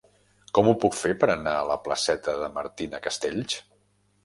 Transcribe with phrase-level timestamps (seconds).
[0.59, 3.63] Com ho puc fer per anar a la placeta de Martina Castells?